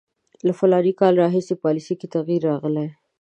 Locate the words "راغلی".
2.49-2.87